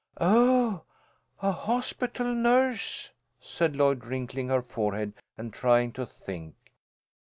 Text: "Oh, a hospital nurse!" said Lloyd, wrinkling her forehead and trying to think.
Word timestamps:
"Oh, 0.19 0.81
a 1.43 1.51
hospital 1.51 2.33
nurse!" 2.33 3.11
said 3.39 3.75
Lloyd, 3.75 4.03
wrinkling 4.03 4.47
her 4.47 4.63
forehead 4.63 5.13
and 5.37 5.53
trying 5.53 5.91
to 5.91 6.07
think. 6.07 6.55